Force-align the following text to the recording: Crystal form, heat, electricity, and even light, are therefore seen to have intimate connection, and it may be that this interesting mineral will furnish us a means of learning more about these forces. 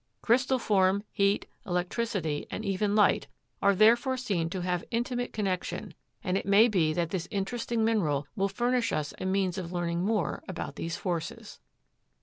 Crystal 0.23 0.57
form, 0.57 1.03
heat, 1.11 1.45
electricity, 1.63 2.47
and 2.49 2.65
even 2.65 2.95
light, 2.95 3.27
are 3.61 3.75
therefore 3.75 4.17
seen 4.17 4.49
to 4.49 4.61
have 4.63 4.83
intimate 4.89 5.31
connection, 5.31 5.93
and 6.23 6.39
it 6.39 6.45
may 6.47 6.67
be 6.67 6.91
that 6.91 7.11
this 7.11 7.27
interesting 7.29 7.85
mineral 7.85 8.25
will 8.35 8.49
furnish 8.49 8.91
us 8.91 9.13
a 9.21 9.25
means 9.27 9.59
of 9.59 9.71
learning 9.71 10.03
more 10.03 10.41
about 10.47 10.75
these 10.75 10.97
forces. 10.97 11.59